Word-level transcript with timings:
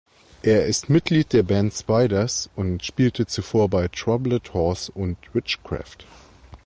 Er 0.41 0.65
ist 0.65 0.89
Mitglied 0.89 1.31
der 1.31 1.43
Band 1.43 1.75
Spiders 1.75 2.49
und 2.55 2.83
spielte 2.83 3.27
zuvor 3.27 3.69
bei 3.69 3.87
Troubled 3.87 4.51
Horse 4.55 4.91
und 4.91 5.19
Witchcraft. 5.33 6.07